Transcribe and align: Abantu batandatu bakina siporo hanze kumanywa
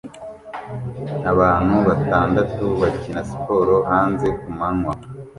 Abantu 1.31 1.75
batandatu 1.87 2.63
bakina 2.81 3.21
siporo 3.29 3.75
hanze 3.89 4.27
kumanywa 4.39 4.93